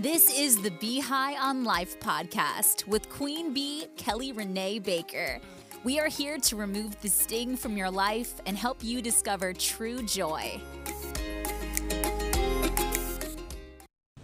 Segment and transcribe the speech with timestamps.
[0.00, 5.38] This is the Be High on Life podcast with Queen Bee Kelly Renee Baker.
[5.84, 10.02] We are here to remove the sting from your life and help you discover true
[10.04, 10.58] joy.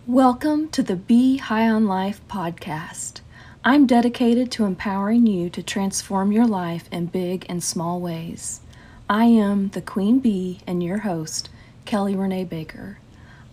[0.07, 3.21] Welcome to the Be High on Life podcast.
[3.63, 8.63] I'm dedicated to empowering you to transform your life in big and small ways.
[9.11, 11.51] I am the Queen Bee and your host,
[11.85, 12.97] Kelly Renee Baker.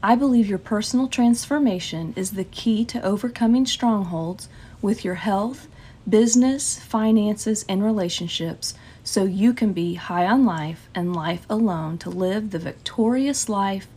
[0.06, 4.50] I believe your personal transformation is the key to overcoming strongholds
[4.82, 5.70] with your health,
[6.08, 8.74] business, finances, and relationships
[9.06, 13.88] so you can be high on life and life alone to live the victorious life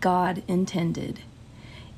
[0.00, 1.20] God intended.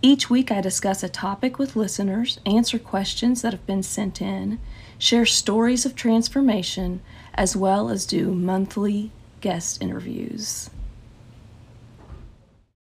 [0.02, 4.60] Each week, I discuss a topic with listeners, answer questions that have been sent in,
[4.98, 7.00] share stories of transformation,
[7.34, 10.70] as well as do monthly guest interviews.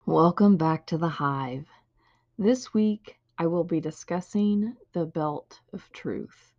[0.08, 1.68] Welcome back to the Hive.
[2.38, 6.54] This week, I will be discussing the belt of truth.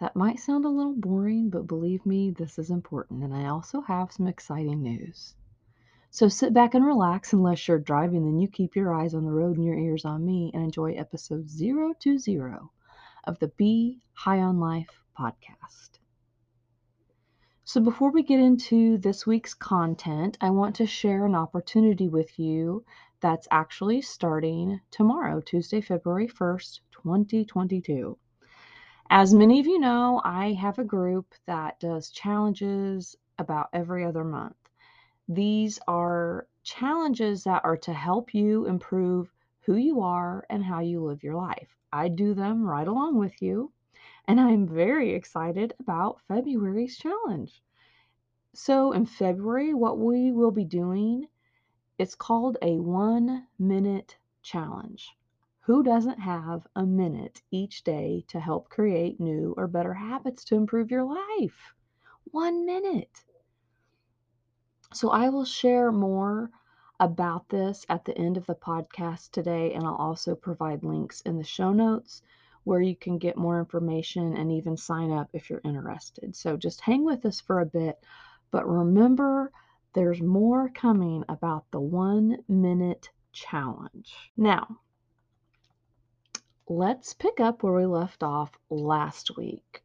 [0.00, 3.80] That might sound a little boring, but believe me, this is important, and I also
[3.80, 5.34] have some exciting news.
[6.10, 9.32] So sit back and relax unless you're driving, then you keep your eyes on the
[9.32, 12.38] road and your ears on me and enjoy episode 020
[13.24, 15.99] of the Be High on Life podcast.
[17.72, 22.36] So, before we get into this week's content, I want to share an opportunity with
[22.36, 22.84] you
[23.20, 28.18] that's actually starting tomorrow, Tuesday, February 1st, 2022.
[29.08, 34.24] As many of you know, I have a group that does challenges about every other
[34.24, 34.56] month.
[35.28, 41.04] These are challenges that are to help you improve who you are and how you
[41.04, 41.68] live your life.
[41.92, 43.70] I do them right along with you,
[44.30, 47.64] and I'm very excited about February's challenge.
[48.54, 51.26] So, in February, what we will be doing
[51.98, 55.18] it's called a one minute challenge.
[55.62, 60.54] Who doesn't have a minute each day to help create new or better habits to
[60.54, 61.74] improve your life?
[62.30, 63.24] One minute.
[64.94, 66.52] So, I will share more
[67.00, 71.36] about this at the end of the podcast today, and I'll also provide links in
[71.36, 72.22] the show notes
[72.64, 76.34] where you can get more information and even sign up if you're interested.
[76.36, 77.98] So, just hang with us for a bit,
[78.50, 79.52] but remember
[79.92, 84.14] there's more coming about the one minute challenge.
[84.36, 84.78] Now,
[86.68, 89.82] let's pick up where we left off last week.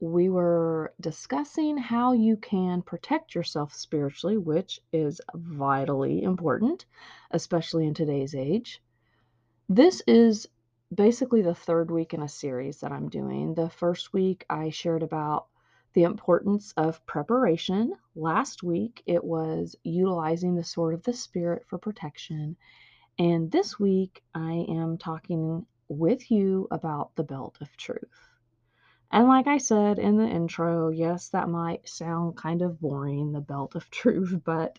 [0.00, 6.86] We were discussing how you can protect yourself spiritually, which is vitally important,
[7.32, 8.80] especially in today's age.
[9.68, 10.48] This is
[10.94, 13.54] basically the third week in a series that I'm doing.
[13.54, 15.46] The first week I shared about
[15.94, 17.94] the importance of preparation.
[18.14, 22.56] Last week it was utilizing the sword of the Spirit for protection.
[23.18, 28.28] And this week I am talking with you about the belt of truth.
[29.10, 33.40] And like I said in the intro, yes, that might sound kind of boring, the
[33.40, 34.78] belt of truth, but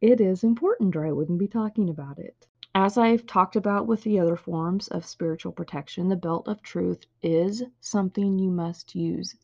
[0.00, 2.46] it is important or I wouldn't be talking about it.
[2.74, 7.04] As I've talked about with the other forms of spiritual protection, the belt of truth
[7.20, 9.34] is something you must use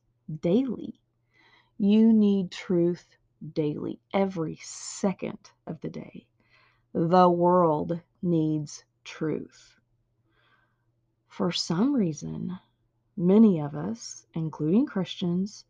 [0.41, 1.01] daily.
[1.77, 3.17] You need truth
[3.53, 6.29] daily, every second of the day.
[6.93, 9.81] The world needs truth.
[11.29, 12.57] For some reason,
[13.17, 15.65] many of us, including Christians,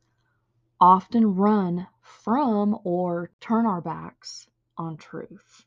[0.78, 4.46] often run from or turn our backs
[4.76, 5.64] on truth.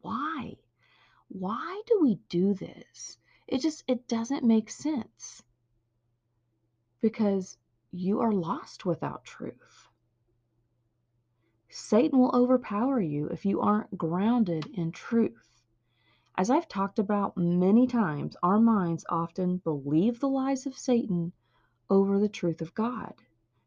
[0.00, 0.56] Why?
[1.28, 3.18] Why do we do this?
[3.46, 5.42] It just it doesn't make sense.
[7.00, 7.58] Because
[7.92, 9.88] you are lost without truth.
[11.68, 15.62] Satan will overpower you if you aren't grounded in truth.
[16.38, 21.32] As I've talked about many times, our minds often believe the lies of Satan
[21.88, 23.14] over the truth of God.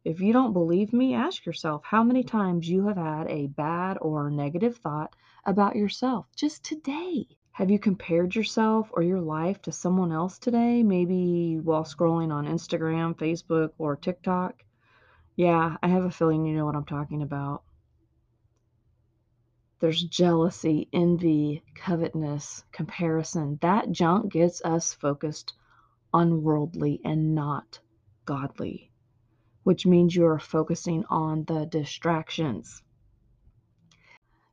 [0.04, 3.98] If you don't believe me, ask yourself how many times you have had a bad
[4.02, 5.16] or negative thought
[5.46, 7.28] about yourself just today.
[7.60, 12.48] Have you compared yourself or your life to someone else today, maybe while scrolling on
[12.48, 14.64] Instagram, Facebook, or TikTok?
[15.36, 17.64] Yeah, I have a feeling you know what I'm talking about.
[19.82, 23.60] There's jealousy, envy, covetousness, comparison.
[23.62, 25.52] That junk gets us focused
[26.14, 27.78] on worldly and not
[28.24, 28.90] godly,
[29.64, 32.82] which means you are focusing on the distractions.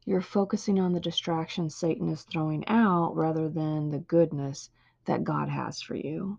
[0.08, 4.70] You're focusing on the distractions Satan is throwing out rather than the goodness
[5.04, 6.38] that God has for you.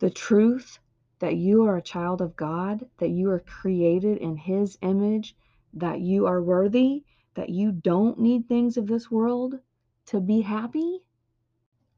[0.00, 0.78] The truth
[1.18, 5.34] that you are a child of God, that you are created in His image,
[5.72, 9.58] that you are worthy, that you don't need things of this world
[10.04, 11.02] to be happy,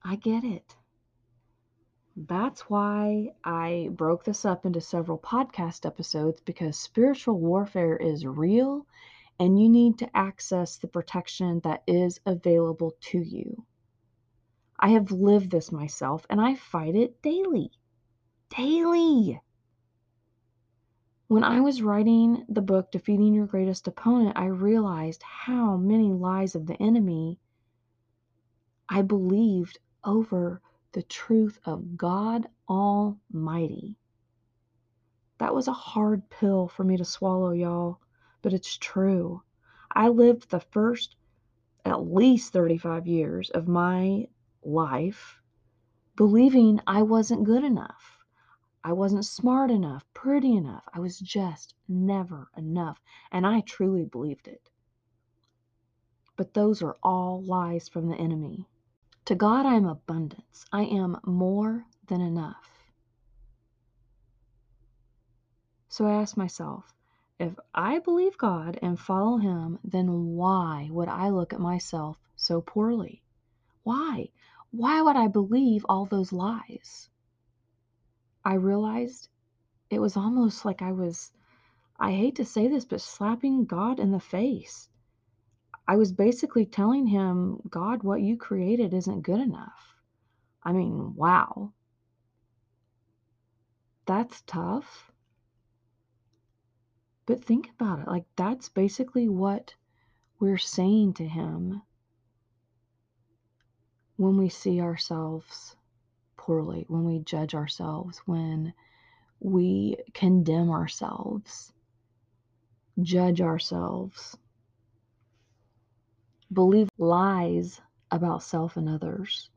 [0.04, 0.76] I get it.
[2.16, 8.86] That's why I broke this up into several podcast episodes because spiritual warfare is real
[9.38, 13.64] and you need to access the protection that is available to you.
[14.78, 17.70] I have lived this myself and I fight it daily.
[18.56, 19.40] Daily.
[21.28, 26.54] When I was writing the book, Defeating Your Greatest Opponent, I realized how many lies
[26.54, 27.38] of the enemy
[28.88, 30.62] I believed over
[30.92, 33.96] the truth of God Almighty.
[35.38, 38.00] That was a hard pill for me to swallow, y'all,
[38.42, 39.42] but it's true.
[39.90, 41.16] I lived the first
[41.84, 44.28] at least 35 years of my
[44.62, 45.40] life
[46.16, 48.18] believing I wasn't good enough.
[48.82, 50.82] I wasn't smart enough, pretty enough.
[50.92, 53.00] I was just never enough.
[53.30, 54.68] And I truly believed it.
[56.36, 58.68] But those are all lies from the enemy.
[59.26, 60.64] To God, I am abundance.
[60.72, 62.68] I am more than enough.
[65.88, 66.84] So I ask myself,
[67.38, 72.60] if I believe God and follow Him, then why would I look at myself so
[72.60, 73.22] poorly?
[73.84, 74.30] Why?
[74.70, 77.08] Why would I believe all those lies?
[78.44, 79.28] I realized
[79.90, 81.32] it was almost like I was,
[81.98, 84.88] I hate to say this, but slapping God in the face.
[85.86, 89.94] I was basically telling him, God, what you created isn't good enough.
[90.62, 91.72] I mean, wow.
[94.06, 95.07] That's tough.
[97.28, 98.08] But think about it.
[98.08, 99.74] Like, that's basically what
[100.40, 101.82] we're saying to him
[104.16, 105.76] when we see ourselves
[106.38, 108.72] poorly, when we judge ourselves, when
[109.40, 111.70] we condemn ourselves,
[113.02, 114.34] judge ourselves,
[116.50, 117.78] believe lies
[118.10, 119.50] about self and others.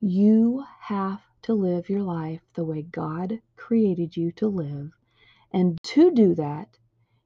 [0.00, 4.95] You have to live your life the way God created you to live.
[5.56, 6.76] And to do that,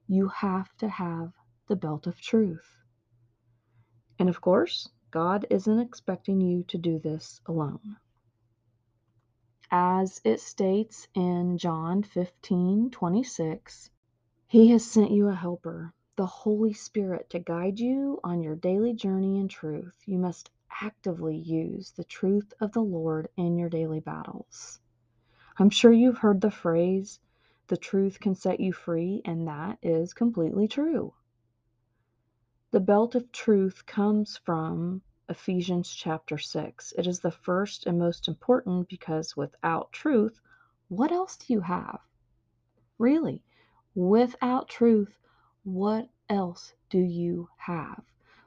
[0.07, 1.33] you have to have
[1.67, 2.77] the belt of truth.
[4.17, 7.97] And of course, God isn't expecting you to do this alone.
[9.69, 13.89] As it states in John 15 26,
[14.47, 18.93] He has sent you a helper, the Holy Spirit, to guide you on your daily
[18.93, 20.01] journey in truth.
[20.05, 20.51] You must
[20.81, 24.79] actively use the truth of the Lord in your daily battles.
[25.57, 27.19] I'm sure you've heard the phrase,
[27.71, 31.13] the truth can set you free, and that is completely true.
[32.71, 36.93] The belt of truth comes from Ephesians chapter 6.
[36.97, 40.41] It is the first and most important because without truth,
[40.89, 42.01] what else do you have?
[42.97, 43.41] Really,
[43.95, 45.17] without truth,
[45.63, 48.03] what else do you have?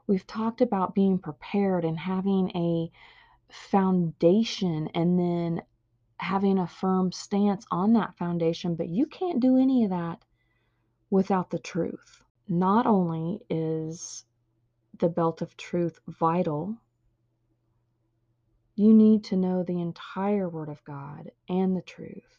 [0.06, 2.93] We've talked about being prepared and having a
[3.49, 5.62] foundation and then
[6.19, 10.25] having a firm stance on that foundation, but you can't do any of that
[11.11, 12.25] without the truth.
[12.49, 14.25] Not only is
[14.99, 16.77] the belt of truth vital,
[18.77, 22.39] you need to know the entire Word of God and the truth,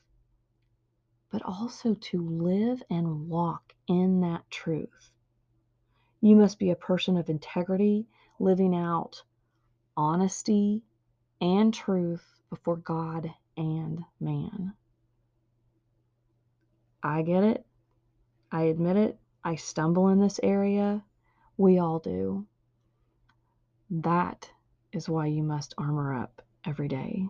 [1.31, 5.12] but also to live and walk in that truth.
[6.22, 8.07] You must be a person of integrity,
[8.39, 9.24] living out
[9.95, 10.83] honesty
[11.39, 14.74] and truth before God and man.
[17.03, 17.65] I get it.
[18.51, 19.19] I admit it.
[19.43, 21.03] I stumble in this area.
[21.57, 22.47] We all do.
[23.89, 24.50] That
[24.91, 27.29] is why you must armor up every day.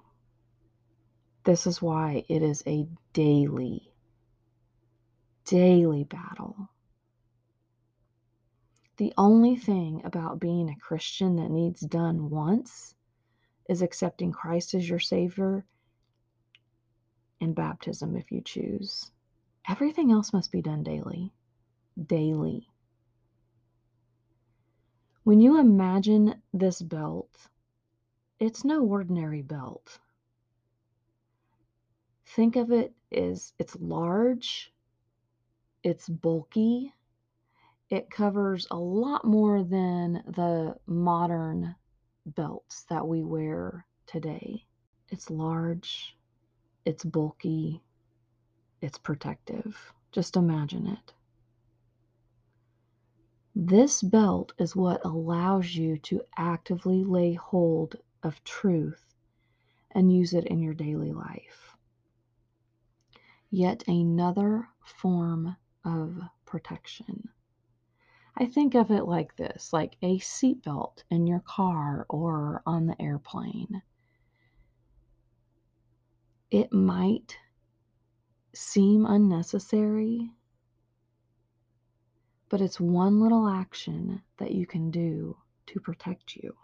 [1.44, 3.91] This is why it is a daily,
[5.46, 6.70] daily battle.
[8.98, 12.96] The only thing about being a Christian that needs done once
[13.67, 15.65] is accepting Christ as your Savior
[17.42, 19.12] and baptism if you choose.
[19.68, 21.32] Everything else must be done daily.
[22.06, 22.70] Daily.
[25.24, 27.32] When you imagine this belt,
[28.39, 30.00] it's no ordinary belt.
[32.27, 34.72] Think of it as it's large,
[35.84, 36.94] it's bulky,
[37.89, 41.75] it covers a lot more than the modern
[42.25, 44.65] belts that we wear today.
[45.10, 46.18] It's large,
[46.86, 47.82] it's bulky,
[48.82, 49.94] it's protective.
[50.12, 51.13] Just imagine it.
[53.56, 59.15] This belt is what allows you to actively lay hold of truth
[59.92, 61.75] and use it in your daily life.
[63.50, 67.30] Yet another form of protection.
[68.38, 73.01] I think of it like this like a seatbelt in your car or on the
[73.01, 73.82] airplane.
[76.52, 77.38] It might
[78.54, 80.32] seem unnecessary,
[82.50, 85.38] but it's one little action that you can do
[85.68, 86.56] to protect you.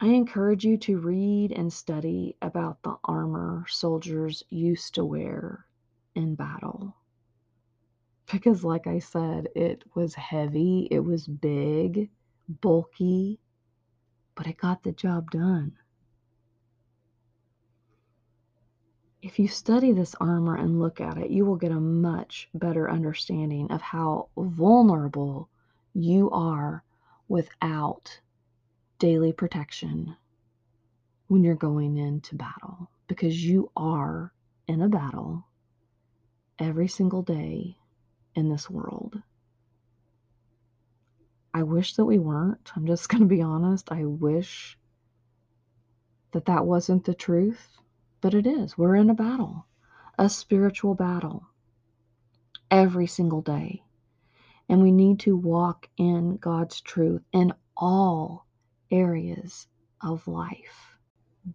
[0.00, 5.66] I encourage you to read and study about the armor soldiers used to wear
[6.14, 6.96] in battle.
[8.30, 12.10] Because, like I said, it was heavy, it was big,
[12.48, 13.40] bulky,
[14.34, 15.78] but it got the job done.
[19.22, 22.90] If you study this armor and look at it, you will get a much better
[22.90, 25.48] understanding of how vulnerable
[25.94, 26.84] you are
[27.28, 28.20] without
[28.98, 30.16] daily protection
[31.28, 34.32] when you're going into battle because you are
[34.68, 35.44] in a battle
[36.58, 37.76] every single day
[38.34, 39.20] in this world.
[41.52, 42.70] I wish that we weren't.
[42.76, 43.90] I'm just going to be honest.
[43.90, 44.78] I wish
[46.32, 47.78] that that wasn't the truth,
[48.20, 48.76] but it is.
[48.76, 49.66] We're in a battle,
[50.18, 51.46] a spiritual battle
[52.70, 53.82] every single day.
[54.68, 58.46] And we need to walk in God's truth in all
[58.90, 59.66] areas
[60.00, 60.98] of life.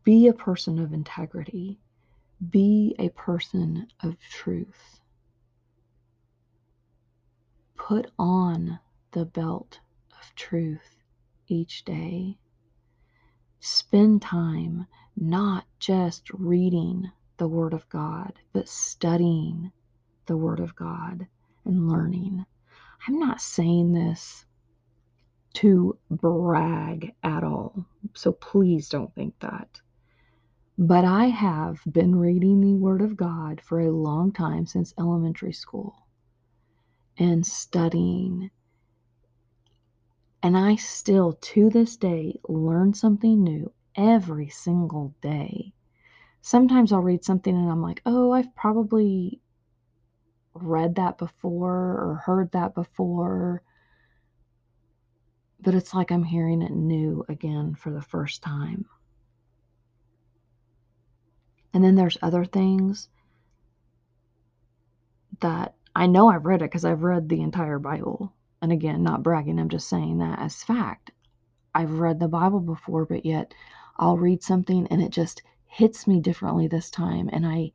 [0.04, 1.80] Be a person of integrity.
[2.50, 5.02] Be a person of truth.
[7.76, 8.80] Put on
[9.12, 9.80] the belt
[10.20, 11.04] of truth
[11.48, 12.38] each day.
[13.64, 19.72] Spend time not just reading the Word of God, but studying
[20.26, 21.28] the Word of God
[21.64, 22.44] and learning.
[23.08, 24.46] I'm not saying this
[25.56, 27.86] to brag at all.
[28.16, 29.80] So please don't think that.
[30.78, 35.54] But I have been reading the Word of God for a long time since elementary
[35.54, 35.96] school
[37.18, 38.50] and studying.
[40.44, 45.74] And I still, to this day, learn something new every single day.
[46.42, 49.40] Sometimes I'll read something and I'm like, oh, I've probably
[50.54, 53.62] read that before or heard that before
[55.62, 58.86] but it's like I'm hearing it new again for the first time.
[61.74, 63.08] And then there's other things
[65.40, 68.34] that I know I've read it because I've read the entire Bible.
[68.62, 71.12] And again, not bragging, I'm just saying that as fact.
[71.74, 73.54] I've read the Bible before, but yet
[73.98, 77.72] I'll read something and it just hits me differently this time and I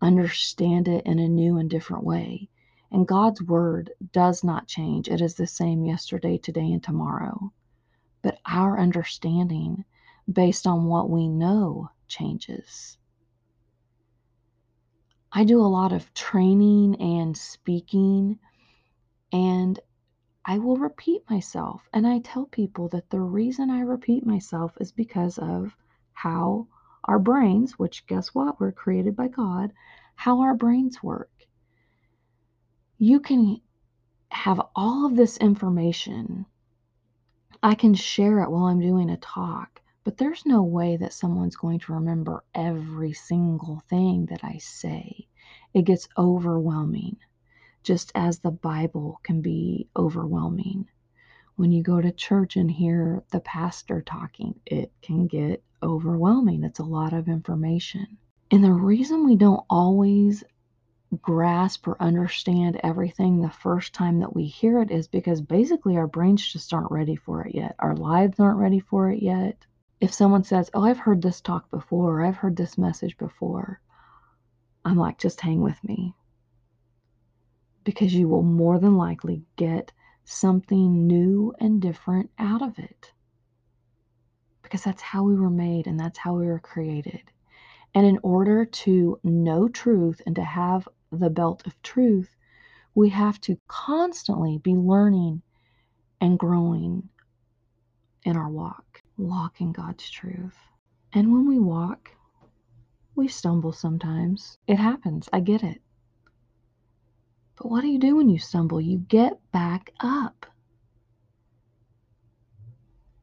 [0.00, 2.48] understand it in a new and different way.
[2.90, 5.08] And God's word does not change.
[5.08, 7.52] It is the same yesterday, today, and tomorrow.
[8.22, 9.84] But our understanding,
[10.30, 12.96] based on what we know, changes.
[15.30, 18.38] I do a lot of training and speaking,
[19.30, 19.78] and
[20.48, 21.88] I will repeat myself.
[21.92, 25.76] And I tell people that the reason I repeat myself is because of
[26.12, 26.66] how
[27.04, 28.58] our brains, which guess what?
[28.58, 29.72] We're created by God,
[30.16, 31.30] how our brains work
[32.98, 33.60] you can
[34.30, 36.44] have all of this information.
[37.62, 41.56] I can share it while I'm doing a talk, but there's no way that someone's
[41.56, 45.28] going to remember every single thing that I say.
[45.72, 47.18] It gets overwhelming,
[47.88, 50.86] just as the Bible can be overwhelming.
[51.56, 56.64] When you go to church and hear the pastor talking, it can get overwhelming.
[56.64, 58.18] It's a lot of information.
[58.50, 60.44] And the reason we don't always
[61.22, 66.06] grasp or understand everything the first time that we hear it is because basically our
[66.06, 67.74] brains just aren't ready for it yet.
[67.78, 69.64] Our lives aren't ready for it yet.
[69.98, 73.80] If someone says, Oh, I've heard this talk before, I've heard this message before,
[74.84, 76.12] I'm like, just hang with me.
[77.88, 79.92] Because you will more than likely get
[80.26, 83.14] something new and different out of it.
[84.60, 87.22] Because that's how we were made and that's how we were created.
[87.94, 92.36] And in order to know truth and to have the belt of truth,
[92.94, 95.40] we have to constantly be learning
[96.20, 97.08] and growing
[98.22, 100.58] in our walk, walking God's truth.
[101.14, 102.10] And when we walk,
[103.14, 104.58] we stumble sometimes.
[104.66, 105.30] It happens.
[105.32, 105.80] I get it.
[107.58, 108.80] But what do you do when you stumble?
[108.80, 110.46] You get back up.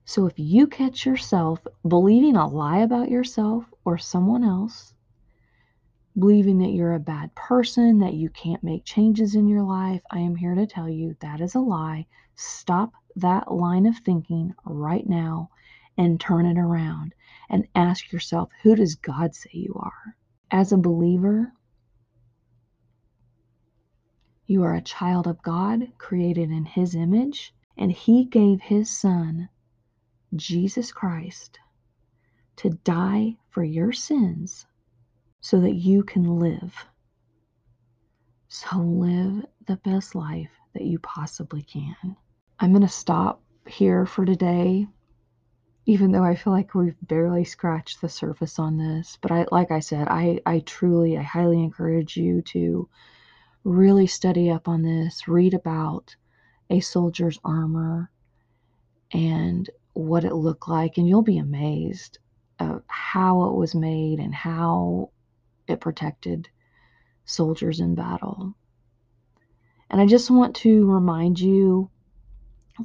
[0.04, 4.94] So if you catch yourself believing a lie about yourself or someone else,
[6.20, 10.20] believing that you're a bad person, that you can't make changes in your life, I
[10.20, 12.06] am here to tell you that is a lie.
[12.36, 15.50] Stop that line of thinking right now
[15.98, 17.15] and turn it around
[17.50, 20.15] and ask yourself, who does God say you are?
[20.51, 21.54] As a believer,
[24.46, 29.50] you are a child of God, created in His image, and He gave His Son,
[30.36, 31.60] Jesus Christ,
[32.58, 34.66] to die for your sins
[35.42, 36.86] so that you can live.
[38.48, 42.16] So live the best life that you possibly can.
[42.60, 44.88] I'm going to stop here for today
[45.86, 49.18] even though I feel like we've barely scratched the surface on this.
[49.22, 52.90] But I like I said, I I truly I highly encourage you to
[53.65, 56.15] really study up on this, read about
[56.69, 58.10] a soldier's armor
[59.12, 62.19] and what it looked like and you'll be amazed
[62.60, 65.10] of how it was made and how
[65.67, 66.48] it protected
[67.25, 68.55] soldiers in battle.
[69.89, 71.89] And I just want to remind you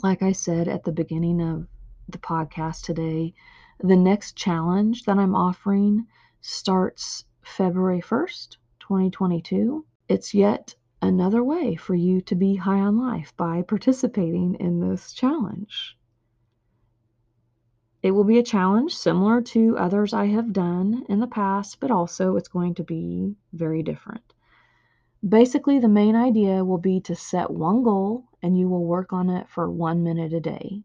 [0.03, 1.67] like I said at the beginning of
[2.09, 3.35] the podcast today.
[3.81, 6.07] The next challenge that I'm offering
[6.41, 9.85] starts February 1st, 2022.
[10.11, 15.13] It's yet another way for you to be high on life by participating in this
[15.13, 15.97] challenge.
[18.03, 21.93] It will be a challenge similar to others I have done in the past, but
[21.93, 24.35] also it's going to be very different.
[25.23, 29.31] Basically, the main idea will be to set one goal and you will work on
[29.31, 30.83] it for one minute a day.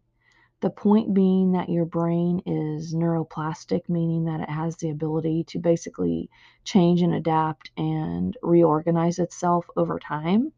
[0.66, 5.60] The point being that your brain is neuroplastic, meaning that it has the ability to
[5.60, 6.28] basically
[6.64, 10.50] change and adapt and reorganize itself over time.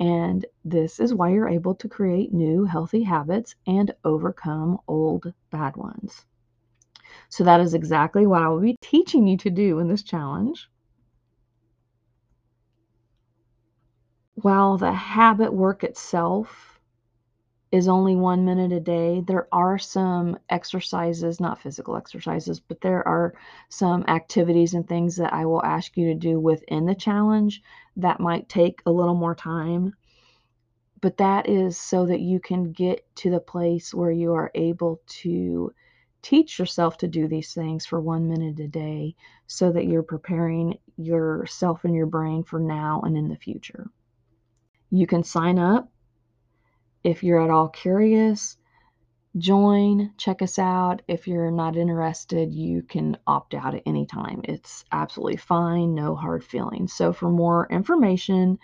[0.00, 5.76] And this is why you're able to create new healthy habits and overcome old bad
[5.76, 6.26] ones.
[7.28, 10.68] So, that is exactly what I will be teaching you to do in this challenge.
[14.34, 16.71] While the habit work itself
[17.72, 19.22] is only one minute a day.
[19.26, 23.32] There are some exercises, not physical exercises, but there are
[23.70, 27.62] some activities and things that I will ask you to do within the challenge
[27.96, 29.94] that might take a little more time.
[31.00, 35.00] But that is so that you can get to the place where you are able
[35.22, 35.72] to
[36.20, 40.78] teach yourself to do these things for one minute a day so that you're preparing
[40.98, 43.90] yourself and your brain for now and in the future.
[44.90, 45.90] You can sign up
[47.04, 48.56] if you're at all curious,
[49.36, 51.02] join, check us out.
[51.08, 54.42] If you're not interested, you can opt out at any time.
[54.44, 56.92] It's absolutely fine, no hard feelings.
[56.92, 58.58] So, for more information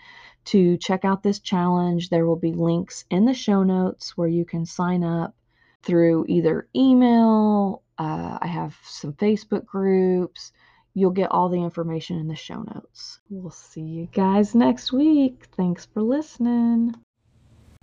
[0.45, 4.45] to check out this challenge, there will be links in the show notes where you
[4.45, 5.35] can sign up
[5.83, 7.83] through either email.
[7.97, 10.51] Uh, I have some Facebook groups.
[10.93, 13.19] You'll get all the information in the show notes.
[13.29, 15.45] We'll see you guys next week.
[15.55, 16.95] Thanks for listening.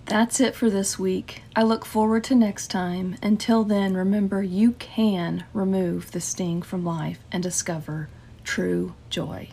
[0.07, 1.43] That's it for this week.
[1.57, 3.17] I look forward to next time.
[3.23, 8.09] Until then, remember you can remove the sting from life and discover
[8.45, 9.49] true joy.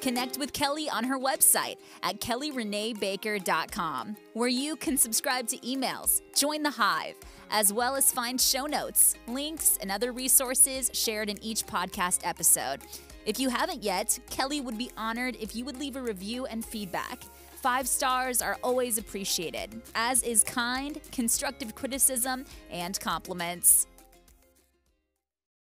[0.00, 6.62] Connect with Kelly on her website at kellyreneebaker.com, where you can subscribe to emails, join
[6.62, 7.16] the Hive,
[7.50, 12.82] as well as find show notes, links, and other resources shared in each podcast episode.
[13.26, 16.64] If you haven't yet, Kelly would be honored if you would leave a review and
[16.64, 17.24] feedback.
[17.60, 23.88] Five stars are always appreciated, as is kind, constructive criticism and compliments.